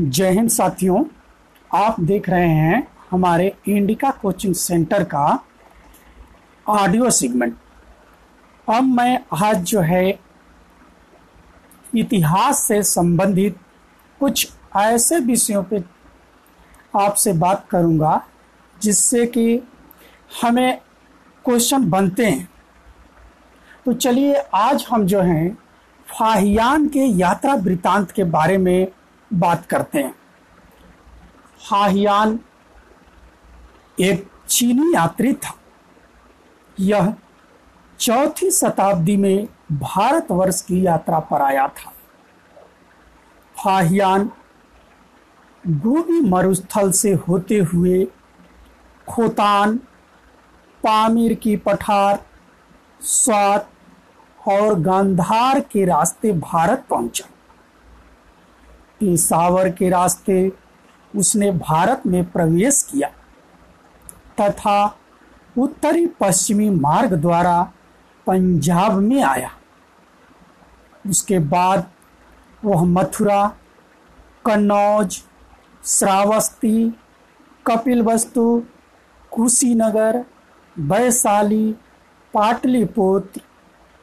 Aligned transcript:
जय 0.00 0.30
हिंद 0.30 0.48
साथियों, 0.48 1.04
आप 1.70 2.00
देख 2.00 2.28
रहे 2.28 2.48
हैं 2.48 2.86
हमारे 3.10 3.52
इंडिका 3.68 4.10
कोचिंग 4.10 4.54
सेंटर 4.54 5.02
का 5.04 5.44
ऑडियो 6.66 7.10
सेगमेंट। 7.10 7.56
अब 8.68 8.82
मैं 8.82 9.18
आज 9.42 9.56
जो 9.62 9.80
है 9.80 10.18
इतिहास 11.94 12.62
से 12.64 12.82
संबंधित 12.82 13.56
कुछ 14.20 14.48
ऐसे 14.76 15.18
विषयों 15.18 15.62
पे 15.62 15.82
आपसे 16.96 17.32
बात 17.32 17.66
करूँगा, 17.70 18.24
जिससे 18.82 19.26
कि 19.26 19.60
हमें 20.42 20.78
क्वेश्चन 21.44 21.88
बनते 21.90 22.26
हैं। 22.26 22.48
तो 23.84 23.92
चलिए, 23.92 24.34
आज 24.54 24.86
हम 24.90 25.06
जो 25.06 25.20
हैं 25.20 25.58
फाहियान 26.08 26.88
के 26.88 27.04
यात्रा 27.18 27.54
वृतांत 27.54 28.10
के 28.10 28.24
बारे 28.24 28.58
में 28.58 28.86
बात 29.34 29.66
करते 29.66 29.98
हैं। 29.98 30.14
फाहियान 31.70 32.40
एक 34.00 34.30
चीनी 34.48 34.94
यात्री 34.94 35.32
था। 35.32 35.54
यह 36.80 37.14
चौथी 37.98 38.50
शताब्दी 38.50 39.16
में 39.16 39.48
भारतवर्ष 39.72 40.62
की 40.62 40.86
यात्रा 40.86 41.18
पर 41.20 41.42
आया 41.42 41.68
था। 41.68 41.92
फाहियान 43.64 44.30
गोबी 45.66 46.20
मरुस्थल 46.20 46.92
से 46.92 47.12
होते 47.12 47.58
हुए 47.58 48.04
खोतान, 49.08 49.76
पामीर 50.84 51.34
की 51.34 51.56
पठार, 51.56 52.24
स्वात 53.00 53.70
और 54.48 54.80
गांधार 54.80 55.60
के 55.60 55.84
रास्ते 55.84 56.32
भारत 56.32 56.84
पहुँचा। 56.90 57.31
पेशावर 59.02 59.68
के 59.68 59.88
रास्ते 59.88 60.52
उसने 61.16 61.50
भारत 61.50 62.02
में 62.06 62.24
प्रवेश 62.24 62.88
किया 62.90 63.08
तथा 64.40 64.98
उत्तरी 65.58 66.06
पश्चिमी 66.06 66.70
मार्ग 66.70 67.14
द्वारा 67.14 67.72
पंजाब 68.26 68.92
में 68.92 69.22
आया। 69.22 69.50
उसके 71.10 71.38
बाद 71.38 71.90
वह 72.64 72.84
मथुरा, 72.84 73.46
कन्नौज, 74.46 75.22
श्रावस्ती, 75.84 76.90
कपिलवस्तु, 77.66 78.62
कुशीनगर, 79.30 80.24
वैशाली, 80.78 81.72
पाटलिपुत्र, 82.34 83.40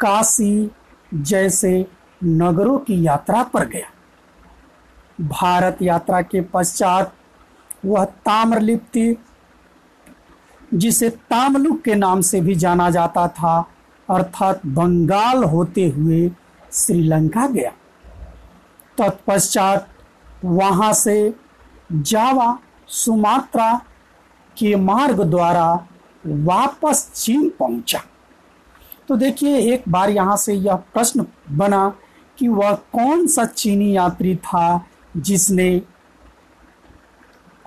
काशी 0.00 0.70
जैसे 1.14 1.86
नगरों 2.24 2.78
की 2.78 3.06
यात्रा 3.06 3.42
पर 3.42 3.68
गया। 3.68 3.93
भारत 5.20 5.82
यात्रा 5.82 6.20
के 6.22 6.40
पश्चात 6.40 7.12
वह 7.84 8.04
ताम्रलिप्ति 8.04 9.16
जिसे 10.74 11.08
तामलुक 11.10 11.80
के 11.82 11.94
नाम 11.94 12.20
से 12.20 12.40
भी 12.40 12.54
जाना 12.54 12.90
जाता 12.90 13.26
था, 13.28 13.58
अर्थात 14.08 14.66
बंगाल 14.66 15.44
होते 15.44 15.88
हुए 15.88 16.30
श्रीलंका 16.72 17.46
गया। 17.46 17.70
तत्पश्चात 18.98 19.88
वहाँ 20.44 20.92
से 20.92 21.34
जावा, 21.92 22.58
सुमात्रा 22.88 23.74
के 24.56 24.74
मार्ग 24.76 25.22
द्वारा 25.22 25.86
वापस 26.26 27.10
चीन 27.14 27.48
पहुँचा। 27.58 28.00
तो 29.08 29.16
देखिए, 29.16 29.56
एक 29.74 29.82
बार 29.88 30.10
यहाँ 30.10 30.36
से 30.36 30.54
यह 30.54 30.74
प्रश्न 30.74 31.26
बना 31.50 31.88
कि 32.38 32.48
वह 32.48 32.72
कौन 32.72 33.26
सा 33.26 33.44
चीनी 33.44 33.96
यात्री 33.96 34.36
था 34.36 34.86
जिसने 35.16 35.82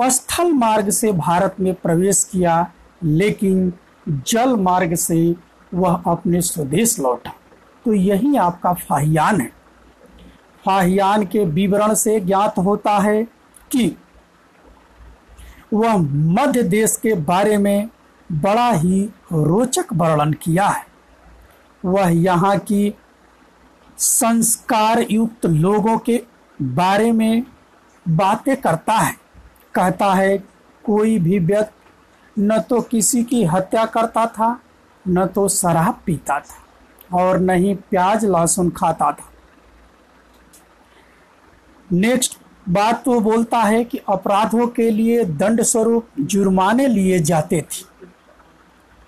स्थल 0.00 0.52
मार्ग 0.52 0.90
से 0.90 1.12
भारत 1.12 1.56
में 1.60 1.74
प्रवेश 1.74 2.22
किया, 2.24 2.72
लेकिन 3.02 3.72
जल 4.08 4.56
मार्ग 4.56 4.94
से 4.94 5.34
वह 5.74 6.02
अपने 6.06 6.40
स्वदेश 6.40 6.98
लौटा। 7.00 7.34
तो 7.84 7.92
यही 7.92 8.36
आपका 8.36 8.72
फाहियान 8.72 9.40
है। 9.40 9.52
फाहियान 10.64 11.24
के 11.26 11.44
विवरण 11.44 11.94
से 11.94 12.20
ज्ञात 12.20 12.58
होता 12.58 12.98
है 12.98 13.24
कि 13.70 13.96
वह 15.72 15.96
मध्य 15.96 16.62
देश 16.62 16.96
के 16.96 17.14
बारे 17.14 17.56
में 17.58 17.88
बड़ा 18.32 18.70
ही 18.72 19.02
रोचक 19.32 19.92
वर्णन 19.92 20.32
किया 20.32 20.68
है। 20.68 20.86
वह 21.84 22.08
यहाँ 22.08 22.58
की 22.58 22.94
संस्कार 23.98 25.06
युक्त 25.10 25.46
लोगों 25.46 25.98
के 25.98 26.22
बारे 26.62 27.12
में 27.12 27.42
बातें 28.06 28.56
करता 28.56 28.92
है। 28.92 29.14
कहता 29.74 30.12
है, 30.14 30.38
कोई 30.84 31.18
भी 31.18 31.38
व्यक्ति 31.38 32.42
न 32.42 32.58
तो 32.60 32.80
किसी 32.80 33.22
की 33.24 33.44
हत्या 33.44 33.84
करता 33.86 34.26
था, 34.26 34.60
न 35.08 35.26
तो 35.26 35.48
शराब 35.48 36.00
पीता 36.06 36.38
था 36.40 37.18
और 37.18 37.40
न 37.40 37.50
ही 37.50 37.74
प्याज 37.74 38.24
लहसुन 38.24 38.70
खाता 38.70 39.12
था। 39.12 39.30
नेक्स्ट 41.92 42.38
बात 42.68 43.02
तो 43.04 43.20
बोलता 43.20 43.58
है 43.58 43.84
कि 43.84 44.00
अपराधों 44.08 44.66
के 44.66 44.90
लिए 44.90 45.24
दंड 45.24 45.62
स्वरूप 45.62 46.08
जुर्माने 46.20 46.86
लिए 46.88 47.18
जाते 47.18 47.60
थे। 47.62 47.84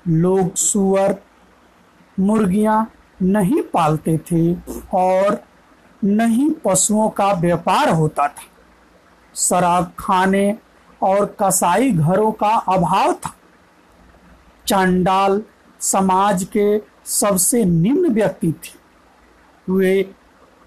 लोग 0.08 0.54
सुअर, 0.54 1.16
मुर्गियाँ 2.20 2.92
नहीं 3.22 3.62
पालते 3.62 4.18
थे 4.32 4.54
और 4.94 5.42
नहीं 6.04 6.50
पशुओं 6.64 7.08
का 7.08 7.32
व्यापार 7.32 7.88
होता 7.90 8.26
था। 8.28 8.42
शराब 9.34 9.92
खाने 9.98 10.56
और 11.02 11.24
कसाई 11.42 11.90
घरों 11.90 12.30
का 12.32 12.54
अभाव 12.68 13.12
था। 13.12 13.34
चांडाल 14.66 15.42
समाज 15.80 16.44
के 16.56 16.78
सबसे 17.04 17.64
निम्न 17.64 18.08
व्यक्ति 18.08 18.52
थे। 18.52 19.72
वे 19.72 19.98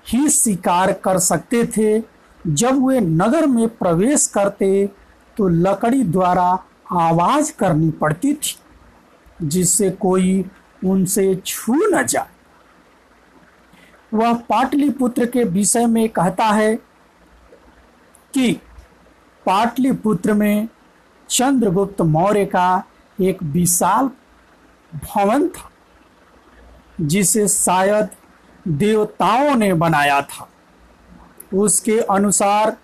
ही 0.06 0.30
शिकार 0.30 0.92
कर 0.94 1.20
सकते 1.20 1.66
थे। 1.68 2.02
जब 2.48 2.86
वे 2.88 3.00
नगर 3.00 3.46
में 3.46 3.68
प्रवेश 3.70 4.28
करते 4.28 4.90
तो 5.38 5.48
लकड़ी 5.48 6.04
द्वारा 6.04 6.44
आवाज़ 6.92 7.52
करनी 7.60 7.90
पड़ती 7.92 8.34
थी, 8.34 8.56
जिससे 9.44 9.90
कोई 9.92 10.46
उनसे 10.86 11.36
छू 11.46 11.74
न 11.74 12.06
जाए। 12.06 12.30
वह 14.14 14.34
पाटलिपुत्र 14.34 15.26
के 15.26 15.44
विषय 15.44 15.86
में 15.86 16.10
कहता 16.10 16.46
है 16.46 16.76
कि 18.34 18.52
पाटलिपुत्र 19.46 20.34
में 20.34 20.68
चंद्रगुप्त 21.30 22.02
मौर्य 22.02 22.46
का 22.46 22.84
एक 23.22 23.44
विशाल 23.44 24.10
भवन 24.96 25.48
था, 25.48 25.70
जिसे 27.02 27.48
शायद 27.48 28.10
देवताओं 28.68 29.56
ने 29.56 29.74
बनाया 29.74 30.22
था। 30.22 30.50
उसके 31.54 32.00
अनुसार 32.00 32.78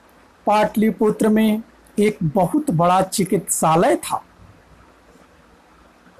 पाटलिपुत्र 0.45 1.29
में 1.29 1.61
एक 1.99 2.17
बहुत 2.23 2.71
बड़ा 2.71 3.01
चिकित्सालय 3.01 3.95
था। 3.95 4.23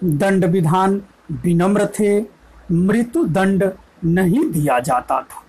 दंड 0.03 0.45
विधान 0.45 1.01
विनम्र 1.31 1.85
थे 1.85 2.21
मृत्यु 2.71 3.23
दंड 3.25 3.71
नहीं 4.05 4.49
दिया 4.51 4.79
जाता 4.79 5.21
था, 5.21 5.43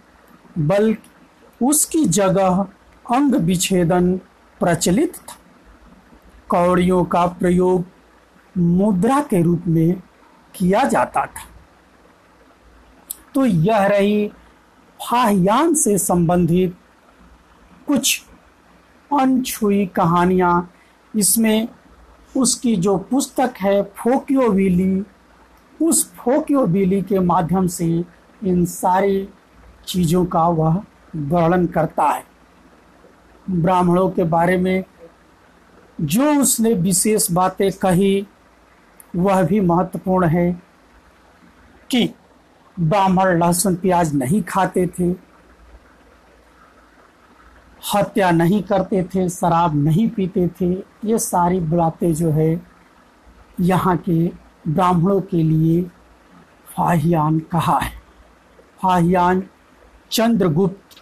बल्कि 0.59 1.11
उसकी 1.61 2.05
जगह 2.07 2.67
अंग 3.07 3.35
विच्छेदन 3.37 4.17
प्रचलित 4.61 5.17
था। 5.19 5.37
कौड़ियों 6.49 7.05
का 7.05 7.27
प्रयोग 7.27 7.85
मुद्रा 8.55 9.21
के 9.21 9.43
रूप 9.43 9.63
में 9.67 10.03
किया 10.55 10.83
जाता 10.85 11.25
था। 11.27 11.49
तो 13.35 13.45
यह 13.47 13.87
रही 13.87 14.27
फाहियान 15.01 15.75
से 15.75 15.97
संबंधित 15.99 16.77
कुछ 17.87 18.23
अनछुई 19.11 19.87
कहानियाँ। 19.87 20.71
इसमें 21.15 21.69
उसकी 22.35 22.77
जो 22.77 22.97
पुस्तक 23.11 23.55
है 23.61 23.83
फोकियो 23.97 24.49
विली 24.49 25.05
उस 25.81 26.13
फोकियो 26.15 26.65
विली 26.67 27.01
के 27.03 27.19
माध्यम 27.19 27.67
से 27.67 27.87
इन 28.45 28.65
सारी 28.65 29.29
चीज़ों 29.87 30.25
का 30.25 30.47
वह 30.49 30.83
वर्णन 31.17 31.67
करता 31.67 32.05
है। 32.05 32.25
ब्राह्मणों 33.51 34.09
के 34.11 34.25
बारे 34.25 34.57
में 34.57 34.85
जो 36.01 36.33
उसने 36.33 36.73
विशेष 36.75 37.31
बातें 37.31 37.71
कही, 37.73 38.27
वह 39.17 39.43
भी 39.43 39.61
महत्वपूर्ण 39.61 40.27
है 40.27 40.51
कि 41.91 42.09
ब्राह्मण 42.77 43.39
लहसुन 43.39 43.75
प्याज 43.77 44.15
नहीं 44.15 44.43
खाते 44.43 44.87
थे, 44.99 45.11
हत्या 47.95 48.31
नहीं 48.31 48.63
करते 48.63 49.03
थे, 49.05 49.29
शराब 49.29 49.75
नहीं 49.75 50.09
पीते 50.09 50.49
थे, 50.61 50.73
ये 51.05 51.19
सारी 51.19 51.61
बातें 51.61 52.13
जो 52.15 52.31
है 52.31 52.61
यहाँ 53.61 53.97
के 53.99 54.27
ब्राह्मणों 54.69 55.21
के 55.21 55.43
लिए 55.43 55.83
फाहियान 56.69 57.39
कहा 57.53 57.79
है। 57.79 58.04
फाहियान 58.85 59.43
चंद्रगुप्त 60.11 60.97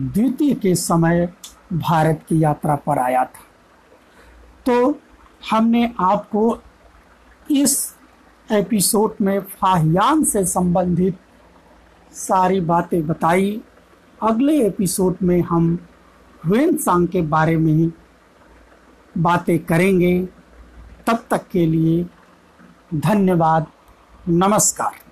द्वितीय 0.00 0.54
के 0.54 0.74
समय 0.74 1.32
भारत 1.72 2.24
की 2.28 2.42
यात्रा 2.44 2.76
पर 2.76 2.98
आया 2.98 3.24
था। 3.24 3.44
तो 4.66 5.00
हमने 5.50 5.94
आपको 6.00 6.58
इस 7.50 7.94
एपिसोड 8.52 9.14
में 9.20 9.40
फाहियान 9.40 10.24
से 10.24 10.44
संबंधित 10.46 11.18
सारी 12.12 12.60
बातें 12.60 13.06
बताई। 13.06 13.62
अगले 14.22 14.66
एपिसोड 14.66 15.16
में 15.22 15.40
हम 15.40 15.78
हुएन 16.46 16.76
सांग 16.76 17.08
के 17.08 17.22
बारे 17.22 17.56
में 17.56 17.72
ही 17.72 17.92
बातें 19.18 19.58
करेंगे। 19.58 20.28
तब 21.06 21.24
तक 21.30 21.48
के 21.48 21.66
लिए 21.66 22.06
धन्यवाद, 22.94 23.66
नमस्कार। 24.28 25.03